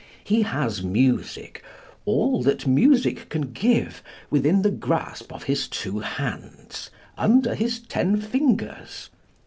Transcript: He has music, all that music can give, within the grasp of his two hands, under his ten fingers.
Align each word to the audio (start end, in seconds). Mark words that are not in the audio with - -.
He 0.23 0.41
has 0.41 0.81
music, 0.81 1.63
all 2.05 2.41
that 2.41 2.65
music 2.65 3.29
can 3.29 3.51
give, 3.51 4.01
within 4.31 4.63
the 4.63 4.71
grasp 4.71 5.31
of 5.31 5.43
his 5.43 5.67
two 5.67 5.99
hands, 5.99 6.89
under 7.19 7.53
his 7.53 7.77
ten 7.81 8.19
fingers. 8.19 9.11